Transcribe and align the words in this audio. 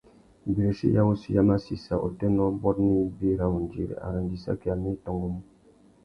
Ibirichi 0.49 0.93
ya 0.95 1.01
wuchi 1.07 1.29
ya 1.35 1.43
massissa 1.49 1.95
utênê 2.07 2.41
ôbôt 2.49 2.75
nà 2.85 2.93
ibi 3.05 3.27
râ 3.39 3.45
undiri; 3.57 3.95
arandissaki 4.05 4.67
amê 4.73 4.89
i 4.95 5.01
tôngômú. 5.03 5.41